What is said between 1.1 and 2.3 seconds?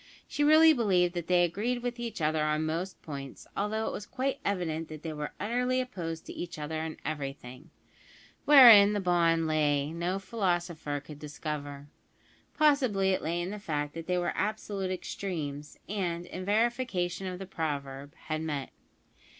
that they agreed with each